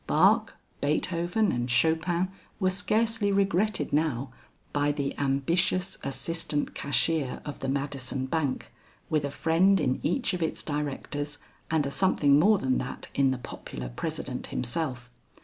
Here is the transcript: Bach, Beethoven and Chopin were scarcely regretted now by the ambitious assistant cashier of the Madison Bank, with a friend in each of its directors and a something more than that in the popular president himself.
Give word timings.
Bach, 0.07 0.55
Beethoven 0.81 1.51
and 1.51 1.69
Chopin 1.69 2.29
were 2.59 2.71
scarcely 2.71 3.31
regretted 3.31 3.93
now 3.93 4.31
by 4.73 4.91
the 4.91 5.15
ambitious 5.19 5.99
assistant 6.03 6.73
cashier 6.73 7.39
of 7.45 7.59
the 7.59 7.67
Madison 7.69 8.25
Bank, 8.25 8.71
with 9.11 9.23
a 9.23 9.29
friend 9.29 9.79
in 9.79 9.99
each 10.01 10.33
of 10.33 10.41
its 10.41 10.63
directors 10.63 11.37
and 11.69 11.85
a 11.85 11.91
something 11.91 12.39
more 12.39 12.57
than 12.57 12.79
that 12.79 13.09
in 13.13 13.29
the 13.29 13.37
popular 13.37 13.89
president 13.89 14.47
himself. 14.47 15.11